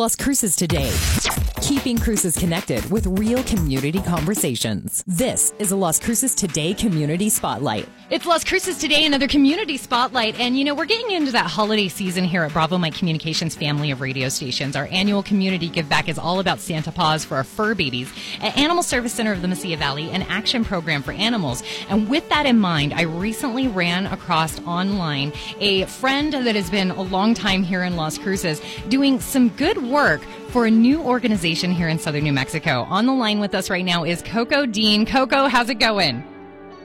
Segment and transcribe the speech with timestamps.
[0.00, 1.49] Las Cruces Today.
[1.62, 5.04] Keeping Cruces connected with real community conversations.
[5.06, 7.86] This is a Las Cruces Today Community Spotlight.
[8.08, 10.40] It's Las Cruces Today, another community spotlight.
[10.40, 13.90] And, you know, we're getting into that holiday season here at Bravo Mike Communications family
[13.90, 14.74] of radio stations.
[14.74, 18.56] Our annual community give back is all about Santa Paws for our fur babies at
[18.56, 21.62] Animal Service Center of the Mesilla Valley, an action program for animals.
[21.88, 26.90] And with that in mind, I recently ran across online a friend that has been
[26.90, 31.70] a long time here in Las Cruces doing some good work for a new organization
[31.70, 32.82] here in southern New Mexico.
[32.90, 35.06] On the line with us right now is Koko Dean.
[35.06, 36.24] Koko, how's it going?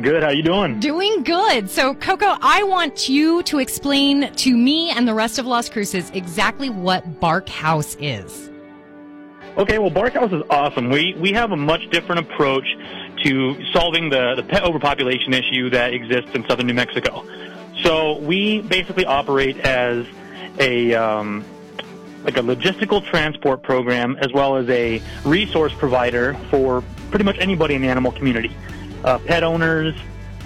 [0.00, 0.22] Good.
[0.22, 0.78] How you doing?
[0.78, 1.70] Doing good.
[1.70, 6.10] So, Koko, I want you to explain to me and the rest of Las Cruces
[6.10, 8.50] exactly what Barkhouse is.
[9.56, 9.78] Okay.
[9.78, 10.90] Well, Barkhouse is awesome.
[10.90, 12.66] We we have a much different approach
[13.24, 17.24] to solving the the pet overpopulation issue that exists in southern New Mexico.
[17.82, 20.06] So we basically operate as
[20.58, 21.42] a um,
[22.26, 27.76] like a logistical transport program as well as a resource provider for pretty much anybody
[27.76, 28.54] in the animal community.
[29.04, 29.94] Uh, pet owners,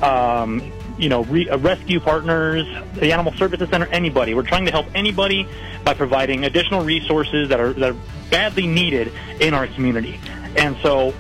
[0.03, 4.35] um, you know, re- uh, rescue partners, the Animal Services Center, anybody.
[4.35, 5.49] We're trying to help anybody
[5.83, 7.97] by providing additional resources that are, that are
[8.29, 10.21] badly needed in our community.
[10.57, 11.13] And so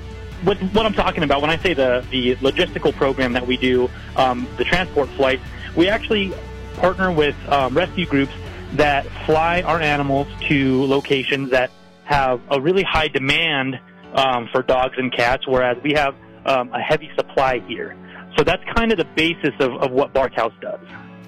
[0.43, 3.89] what, what I'm talking about when I say the, the logistical program that we do,
[4.15, 5.43] um, the transport flights,
[5.75, 6.35] we actually
[6.75, 8.33] partner with um, rescue groups
[8.75, 11.71] that fly our animals to locations that
[12.05, 13.79] have a really high demand
[14.15, 16.15] um, for dogs and cats, whereas we have
[16.47, 17.97] um, a heavy supply here.
[18.37, 20.81] So that's kind of the basis of, of what Barkhouse does.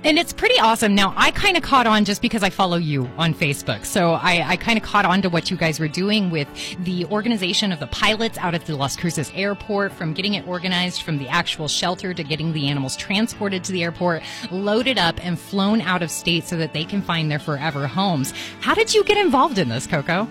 [0.05, 0.97] And it's pretty awesome.
[0.97, 3.87] Now, I kind of caught on just because I follow you on Facebook.
[3.87, 6.49] So I, I kind of caught on to what you guys were doing with
[6.83, 11.03] the organization of the pilots out at the Las Cruces airport, from getting it organized
[11.03, 15.39] from the actual shelter to getting the animals transported to the airport, loaded up, and
[15.39, 18.35] flown out of state so that they can find their forever homes.
[18.61, 20.27] How did you get involved in this, Koko?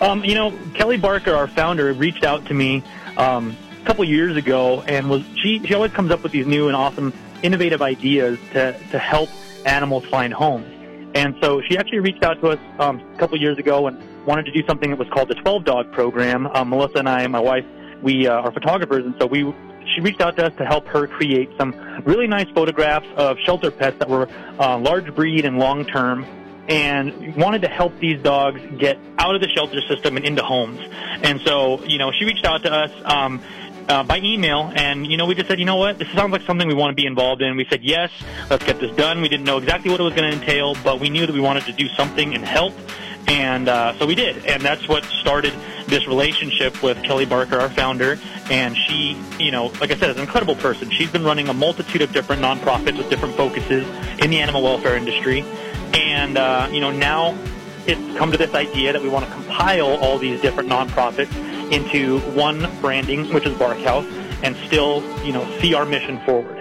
[0.00, 2.84] Um, you know, Kelly Barker, our founder, reached out to me
[3.16, 5.58] um, a couple years ago, and was she?
[5.66, 9.28] She always comes up with these new and awesome innovative ideas to, to help
[9.64, 10.66] animals find homes.
[11.14, 14.46] And so she actually reached out to us um, a couple years ago and wanted
[14.46, 16.46] to do something that was called the 12 Dog Program.
[16.46, 17.66] Um, Melissa and I, my wife,
[18.02, 19.52] we uh, are photographers, and so we
[19.94, 23.70] she reached out to us to help her create some really nice photographs of shelter
[23.70, 24.28] pets that were
[24.58, 26.24] uh, large breed and long term
[26.68, 30.80] and wanted to help these dogs get out of the shelter system and into homes.
[31.22, 32.90] And so, you know, she reached out to us.
[33.04, 33.42] Um,
[33.88, 36.42] uh, by email, and you know, we just said, you know what, this sounds like
[36.42, 37.56] something we want to be involved in.
[37.56, 38.10] We said, yes,
[38.50, 39.20] let's get this done.
[39.20, 41.40] We didn't know exactly what it was going to entail, but we knew that we
[41.40, 42.74] wanted to do something and help,
[43.28, 45.52] and uh, so we did, and that's what started
[45.86, 48.18] this relationship with Kelly Barker, our founder,
[48.50, 50.90] and she, you know, like I said, is an incredible person.
[50.90, 53.86] She's been running a multitude of different nonprofits with different focuses
[54.18, 55.44] in the animal welfare industry,
[55.94, 57.36] and uh, you know, now
[57.86, 61.32] it's come to this idea that we want to compile all these different nonprofits
[61.72, 64.06] into one branding, which is Barkhouse,
[64.42, 66.58] and still, you know, see our mission forward.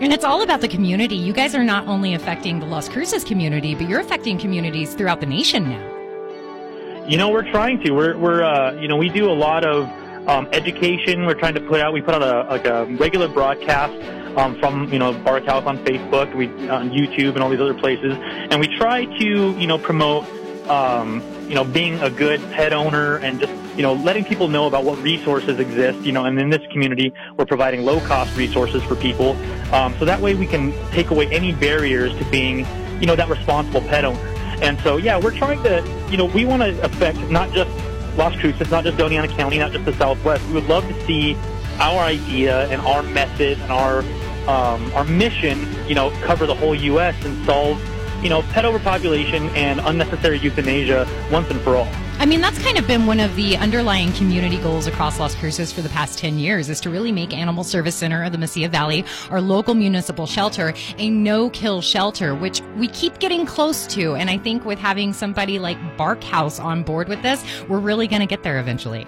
[0.00, 1.16] And it's all about the community.
[1.16, 5.20] You guys are not only affecting the Las Cruces community, but you're affecting communities throughout
[5.20, 7.04] the nation now.
[7.06, 7.90] You know, we're trying to.
[7.92, 9.88] We're, we're uh, you know, we do a lot of
[10.28, 11.26] um, education.
[11.26, 11.92] We're trying to put out.
[11.92, 13.94] We put out a like a regular broadcast
[14.36, 18.14] um, from you know Barkhouse on Facebook, we on YouTube, and all these other places,
[18.14, 20.26] and we try to you know promote
[20.68, 24.66] um, you know, being a good pet owner and just, you know, letting people know
[24.66, 28.82] about what resources exist, you know, and in this community, we're providing low cost resources
[28.82, 29.36] for people.
[29.72, 32.66] Um, so that way we can take away any barriers to being,
[33.00, 34.18] you know, that responsible pet owner.
[34.60, 37.70] And so, yeah, we're trying to, you know, we want to affect not just
[38.16, 40.44] Las Cruces, not just Doña Ana County, not just the Southwest.
[40.48, 41.36] We would love to see
[41.78, 44.00] our idea and our method and our,
[44.48, 47.14] um, our mission, you know, cover the whole U.S.
[47.24, 47.80] and solve
[48.22, 51.88] you know, pet overpopulation and unnecessary euthanasia once and for all.
[52.20, 55.72] I mean, that's kind of been one of the underlying community goals across Las Cruces
[55.72, 58.68] for the past 10 years is to really make Animal Service Center of the Mesilla
[58.68, 64.16] Valley, our local municipal shelter, a no-kill shelter, which we keep getting close to.
[64.16, 68.20] And I think with having somebody like Barkhouse on board with this, we're really going
[68.20, 69.06] to get there eventually.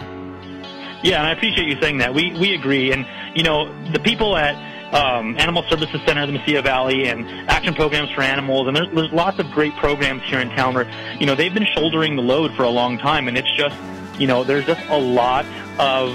[1.03, 2.15] Yeah, and I appreciate you saying that.
[2.15, 2.93] We, we agree.
[2.93, 3.05] And,
[3.35, 4.55] you know, the people at
[4.93, 8.67] um, Animal Services Center of the Mesilla Valley and action programs for animals.
[8.67, 11.67] And there's, there's lots of great programs here in town where, you know, they've been
[11.75, 13.29] shouldering the load for a long time.
[13.29, 13.77] And it's just,
[14.19, 15.47] you know, there's just a lot
[15.79, 16.15] of,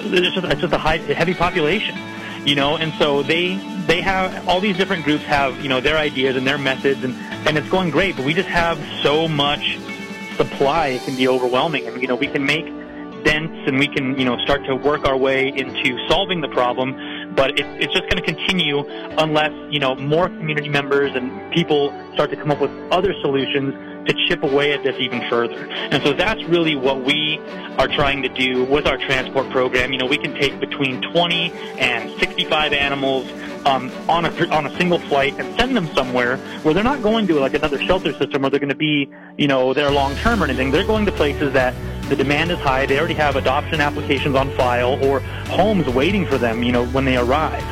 [0.00, 1.96] it's just, it's just a high, heavy population,
[2.46, 5.96] you know, and so they, they have, all these different groups have, you know, their
[5.96, 7.14] ideas and their methods and,
[7.46, 9.78] and it's going great, but we just have so much
[10.36, 11.86] supply, it can be overwhelming.
[11.86, 12.64] And, you know, we can make
[13.24, 16.96] dents and we can, you know, start to work our way into solving the problem
[17.34, 18.84] but it, it's just going to continue
[19.18, 23.74] unless you know more community members and people start to come up with other solutions
[24.06, 25.66] to chip away at this even further.
[25.66, 27.38] And so that's really what we
[27.78, 29.92] are trying to do with our transport program.
[29.92, 33.30] You know, we can take between 20 and 65 animals
[33.64, 37.26] um, on a on a single flight and send them somewhere where they're not going
[37.28, 39.08] to like another shelter system where they're going to be,
[39.38, 40.70] you know, there long term or anything.
[40.70, 41.74] They're going to places that
[42.12, 42.84] the demand is high.
[42.84, 47.06] They already have adoption applications on file or homes waiting for them, you know, when
[47.06, 47.64] they arrive.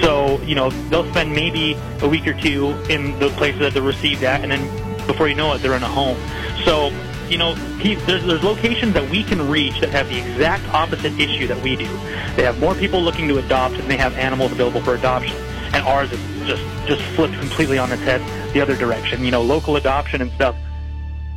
[0.00, 3.82] So, you know, they'll spend maybe a week or two in the places that they're
[3.82, 6.18] received at, and then before you know it, they're in a home.
[6.64, 6.90] So,
[7.28, 11.46] you know, there's, there's locations that we can reach that have the exact opposite issue
[11.46, 11.86] that we do.
[12.34, 15.36] They have more people looking to adopt than they have animals available for adoption.
[15.72, 18.20] And ours is just, just flipped completely on its head
[18.52, 19.24] the other direction.
[19.24, 20.56] You know, local adoption and stuff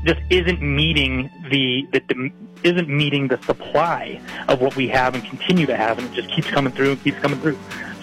[0.03, 2.31] just isn't meeting the, the, the
[2.63, 6.29] isn't meeting the supply of what we have and continue to have, and it just
[6.29, 7.57] keeps coming through and keeps coming through.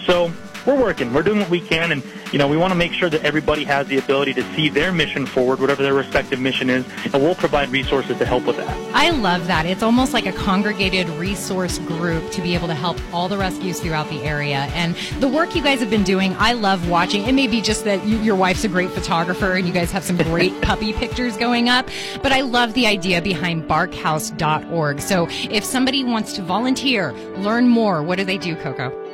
[0.05, 0.31] So
[0.65, 1.13] we're working.
[1.13, 3.63] We're doing what we can, and you know we want to make sure that everybody
[3.65, 7.35] has the ability to see their mission forward, whatever their respective mission is, and we'll
[7.35, 8.95] provide resources to help with that.
[8.95, 9.65] I love that.
[9.65, 13.79] It's almost like a congregated resource group to be able to help all the rescues
[13.79, 14.69] throughout the area.
[14.73, 17.23] And the work you guys have been doing, I love watching.
[17.25, 20.03] It may be just that you, your wife's a great photographer and you guys have
[20.03, 21.89] some great puppy pictures going up,
[22.23, 25.01] but I love the idea behind barkhouse.org.
[25.01, 29.04] So if somebody wants to volunteer, learn more, what do they do, Koko?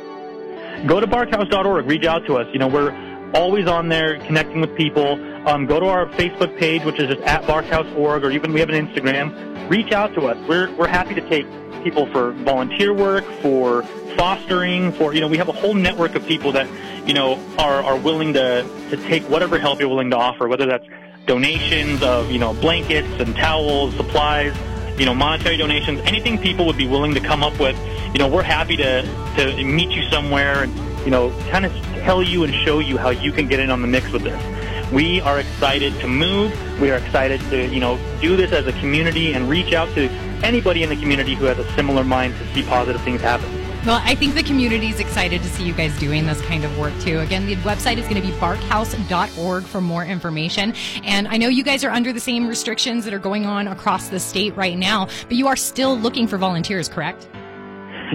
[0.85, 1.85] Go to barkhouse.org.
[1.85, 2.47] Reach out to us.
[2.53, 2.91] You know, we're
[3.33, 5.13] always on there connecting with people.
[5.47, 8.69] Um, go to our Facebook page, which is just at barkhouse.org, or even we have
[8.69, 9.69] an Instagram.
[9.69, 10.37] Reach out to us.
[10.47, 11.45] We're, we're happy to take
[11.83, 13.83] people for volunteer work, for
[14.15, 16.67] fostering, for, you know, we have a whole network of people that,
[17.07, 20.65] you know, are, are willing to, to take whatever help you're willing to offer, whether
[20.65, 20.85] that's
[21.25, 24.55] donations of, you know, blankets and towels, supplies,
[25.01, 27.75] you know, monetary donations, anything people would be willing to come up with,
[28.13, 29.01] you know, we're happy to,
[29.35, 33.09] to meet you somewhere and, you know, kind of tell you and show you how
[33.09, 34.91] you can get in on the mix with this.
[34.91, 36.53] We are excited to move.
[36.79, 40.07] We are excited to, you know, do this as a community and reach out to
[40.43, 43.60] anybody in the community who has a similar mind to see positive things happen.
[43.83, 46.77] Well, I think the community is excited to see you guys doing this kind of
[46.77, 47.19] work too.
[47.19, 50.75] Again, the website is going to be barkhouse.org for more information.
[51.03, 54.09] And I know you guys are under the same restrictions that are going on across
[54.09, 57.27] the state right now, but you are still looking for volunteers, correct?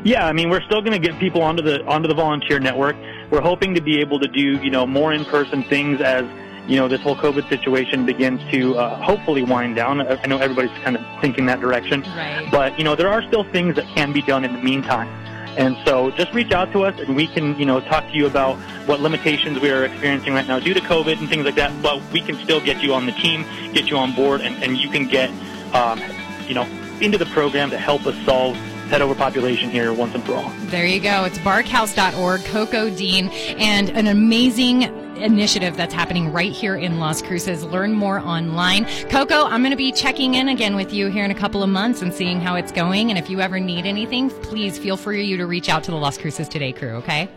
[0.04, 2.94] Yeah, I mean, we're still going to get people onto the onto the volunteer network.
[3.32, 6.24] We're hoping to be able to do, you know, more in-person things as
[6.68, 10.00] you know, this whole COVID situation begins to uh, hopefully wind down.
[10.00, 12.02] I know everybody's kind of thinking that direction.
[12.02, 12.48] Right.
[12.50, 15.25] But, you know, there are still things that can be done in the meantime.
[15.56, 18.26] And so just reach out to us and we can, you know, talk to you
[18.26, 18.56] about
[18.86, 21.72] what limitations we are experiencing right now due to COVID and things like that.
[21.82, 24.76] But we can still get you on the team, get you on board, and, and
[24.76, 25.30] you can get,
[25.74, 26.00] um,
[26.46, 26.66] you know,
[27.00, 28.56] into the program to help us solve
[28.88, 30.52] pet overpopulation here once and for all.
[30.66, 31.24] There you go.
[31.24, 33.28] It's barkhouse.org, Koko Dean,
[33.58, 37.64] and an amazing initiative that's happening right here in Las Cruces.
[37.64, 38.86] Learn more online.
[39.08, 41.68] Koko, I'm going to be checking in again with you here in a couple of
[41.68, 43.10] months and seeing how it's going.
[43.10, 45.96] And if you ever need anything, please feel free you to reach out to the
[45.96, 47.28] Las Cruces Today crew, okay?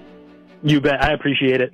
[0.64, 1.04] You bet.
[1.04, 1.74] I appreciate it.